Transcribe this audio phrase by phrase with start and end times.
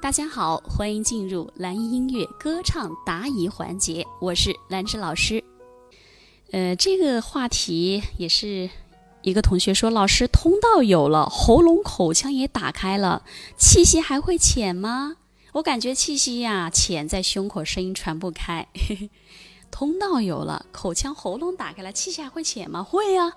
[0.00, 5.42] 大家好，欢迎进入蓝音音乐歌唱答疑环节，我是兰芝老师。
[6.52, 8.70] 呃，这个话题也是
[9.22, 13.24] 一个同学说，老师通道有了，喉咙口腔也打开了，
[13.58, 15.16] 气息还会浅吗？
[15.54, 18.68] 我感觉气息呀浅在胸口，声音传不开。
[19.72, 22.84] 通道有了，口腔喉咙打开了，气息还会浅吗？
[22.84, 23.32] 会呀。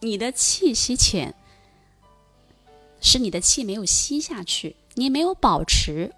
[0.00, 1.34] 你的气息浅，
[3.00, 6.12] 是你的气没有吸下去，你没有保持。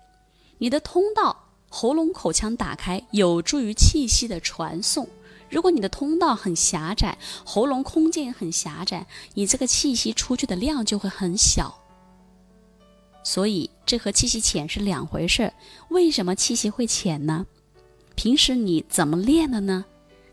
[0.58, 5.08] 你的通道喉咙口腔打开，有助于气息的传送。
[5.50, 11.80] 如果你的通道很狭窄，喉咙空间也很狭窄，你这个气息出去的量就会很小。
[13.22, 15.52] 所以这和气息浅是两回事儿。
[15.88, 17.46] 为什么气息会浅呢？
[18.14, 19.84] 平时你怎么练的呢？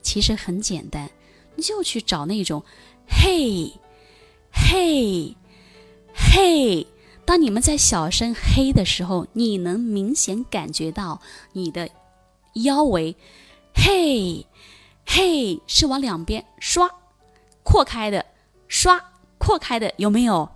[0.02, 1.10] 其实很简单，
[1.56, 2.64] 你就去找那种
[3.08, 3.74] 嘿，
[4.52, 5.36] 嘿，
[6.14, 6.88] 嘿。
[7.32, 11.22] 当你们在小声嘿的时候，你能明显感觉到
[11.54, 11.90] 你的
[12.56, 13.16] 腰围
[13.74, 14.46] 嘿，
[15.06, 16.92] 嘿是往两边刷
[17.64, 18.26] 扩开的，
[18.68, 20.50] 刷扩开的，有没有？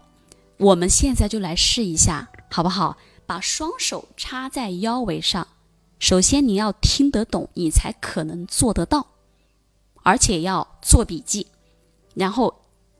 [0.58, 2.98] 我们现在就来试一下，好不好？
[3.26, 5.48] 把双手插在腰围上。
[5.98, 9.08] 首先你要听得懂，你才可能做得到，
[10.04, 11.48] 而且要做笔记，
[12.16, 12.54] 然后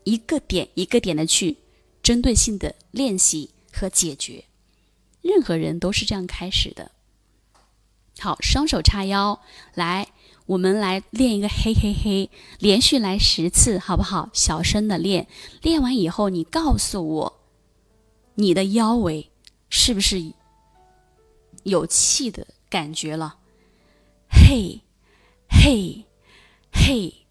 [0.06, 1.58] 一个点一个点的去
[2.02, 4.46] 针对性的练习和解决。
[5.22, 6.92] 任何人都是这样开始的。
[8.20, 9.42] 好，双手叉腰，
[9.74, 10.08] 来，
[10.46, 14.30] 我们来练一个嘿嘿嘿，连续来十次，好不好？
[14.32, 15.28] 小声的练，
[15.62, 17.42] 练完以后你告诉我。
[18.36, 19.32] 你的腰围
[19.70, 20.34] 是不是
[21.64, 23.40] 有气的感觉了？
[24.30, 24.82] 嘿，
[25.50, 26.06] 嘿，
[26.72, 27.25] 嘿！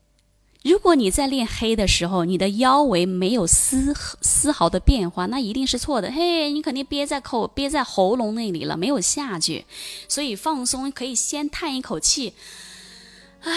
[0.64, 6.10] 如果你在练黑的时候，你的腰围没有丝丝毫的变化，那一定是错的。
[6.10, 9.66] 嘿，你肯定憋在口、憋在喉咙那里了，没有下去。
[10.08, 12.32] 所以放松，可以先叹一口气。
[13.42, 13.52] 唉，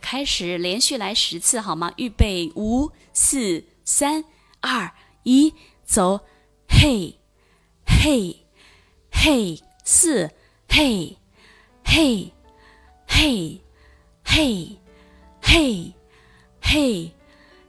[0.00, 1.92] 开始连续来十次好吗？
[1.96, 4.24] 预备，五、四、三、
[4.60, 4.92] 二、
[5.24, 5.52] 一。
[5.84, 6.22] 走，
[6.68, 7.20] 嘿，
[7.86, 8.44] 嘿，
[9.12, 10.32] 嘿，四，
[10.68, 11.16] 嘿，
[11.84, 12.32] 嘿，
[13.06, 13.60] 嘿，
[14.24, 14.78] 嘿，
[15.48, 15.94] 嘿，
[16.60, 17.12] 嘿，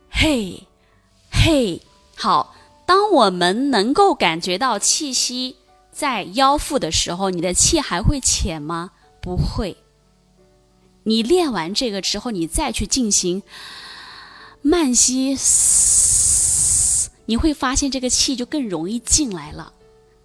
[0.09, 0.63] 嘿，
[1.29, 1.81] 嘿。
[2.15, 2.55] 好，
[2.88, 5.57] 当我们能够感觉到气息
[5.91, 8.89] 在腰腹的时候，你的气还会浅吗？
[9.21, 9.77] 不会。
[11.03, 13.43] 你练完这个之后，你再去进行
[14.63, 15.37] 慢吸。
[17.27, 19.71] 你会发现这个气就更容易进来了。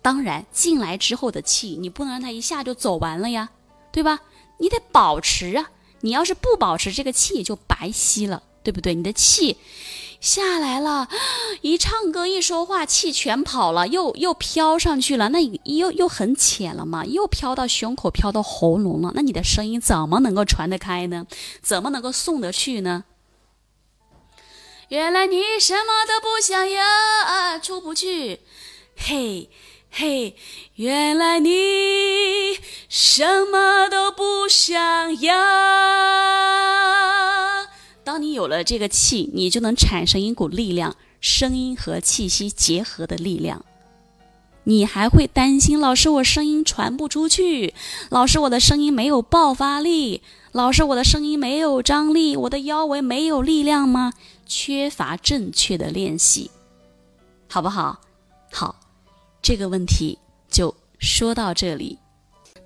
[0.00, 3.50] 当然，进来之后的气，你不能让它一下就走完了呀，
[3.92, 4.20] 对吧？
[4.58, 5.70] 你得保持啊。
[6.02, 8.94] 你要是不保持，这个气就白吸了，对不对？
[8.94, 9.56] 你的气
[10.20, 11.08] 下来了，
[11.62, 19.10] 一唱歌一说话，气全跑了，又又飘上去了，那又又很浅了嘛，又飘到胸口，飘到喉咙了。
[19.16, 21.26] 那你的声音怎么能够传得开呢？
[21.60, 23.04] 怎么能够送得去呢？
[24.88, 28.40] 原来你什么都不想要，啊出不去。
[28.94, 29.48] 嘿，
[29.90, 30.36] 嘿，
[30.74, 31.50] 原来你
[32.94, 35.32] 什么都不想要。
[38.04, 43.64] 当你有了这个气，你就能产生一股力量，声音和气息结合的力量。
[44.64, 47.72] 你还会担心老师我声音传不出去，
[48.10, 50.20] 老师我的声音没有爆发力，
[50.52, 54.12] 老师我的声音没有张力，我的腰围没有力量吗？
[54.46, 56.50] 缺乏正确的练习，
[57.48, 58.02] 好不好？
[58.52, 58.76] 好，
[59.40, 60.18] 这个问题
[60.50, 61.96] 就说到这里。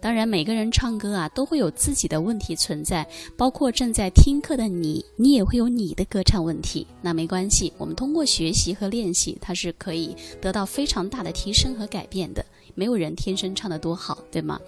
[0.06, 3.04] 当然，每个人唱歌啊，都会有自己的问题存在，
[3.36, 6.86] 包括正在听课的你，你也会有你的歌唱问题。
[7.02, 12.46] 那没关系，我们通过学习和练习，它是可以得到非常大的提升和改变的。
[12.76, 14.60] 没有人天生唱得多好，对吗？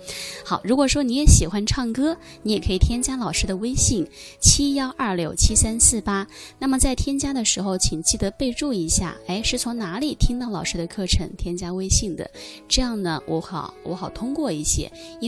[0.43, 4.05] 好，如果说你也喜欢唱歌，你也可以添加老师的微信
[4.41, 6.26] 七幺二六七三四八。
[6.58, 12.29] 那么在添加的时候，请记得备注一下，哎，是从哪里听到老师的课程，添加微信的。
[12.67, 15.27] 这样呢，我好我好通过一些，因